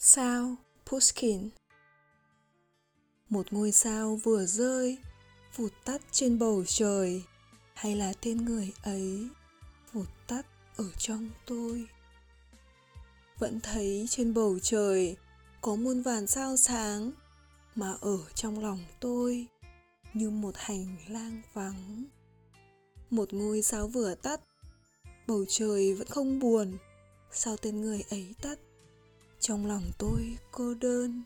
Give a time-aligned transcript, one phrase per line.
[0.00, 0.56] Sao,
[0.86, 1.50] Pushkin?
[3.28, 4.98] Một ngôi sao vừa rơi,
[5.56, 7.22] Vụt tắt trên bầu trời.
[7.74, 9.28] Hay là tên người ấy
[9.92, 11.86] Vụt tắt ở trong tôi?
[13.38, 15.16] Vẫn thấy trên bầu trời
[15.60, 17.10] Có muôn vàn sao sáng
[17.74, 19.46] Mà ở trong lòng tôi
[20.14, 22.04] Như một hành lang vắng.
[23.10, 24.40] Một ngôi sao vừa tắt,
[25.26, 26.76] Bầu trời vẫn không buồn.
[27.32, 28.58] Sao tên người ấy tắt?
[29.40, 31.22] Trong lòng tôi cô đơn.